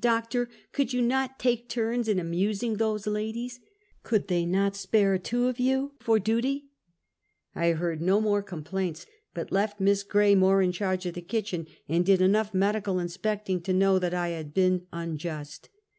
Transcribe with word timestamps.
Doctor, 0.00 0.48
could 0.72 0.94
you 0.94 1.02
not 1.02 1.38
take 1.38 1.68
turns 1.68 2.08
in 2.08 2.18
amusing 2.18 2.76
those 2.78 3.06
ladies'? 3.06 3.60
Could 4.04 4.28
they 4.28 4.46
not 4.46 4.74
spare 4.74 5.18
two 5.18 5.48
of 5.48 5.60
you 5.60 5.92
for 6.00 6.18
duty?" 6.18 6.70
I 7.54 7.72
heard 7.72 8.00
no 8.00 8.18
more 8.18 8.42
complaints, 8.42 9.04
but 9.34 9.52
left 9.52 9.78
Miss 9.78 10.02
Grey 10.02 10.34
more 10.34 10.62
in 10.62 10.72
charge 10.72 11.04
of 11.04 11.12
the 11.12 11.20
kitchen, 11.20 11.66
and 11.90 12.06
did 12.06 12.22
enough 12.22 12.54
medi 12.54 12.80
cal 12.80 12.98
inspecting 12.98 13.60
to 13.64 13.74
know 13.74 13.98
that 13.98 14.14
I 14.14 14.28
had 14.30 14.54
been 14.54 14.86
unjust. 14.94 15.68